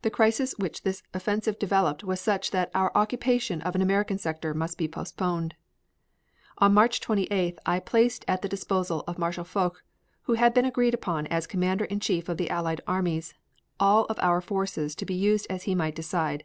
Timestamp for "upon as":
10.94-11.46